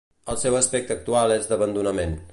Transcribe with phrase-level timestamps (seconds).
[0.33, 2.21] El seu aspecte actual és d'abandonament.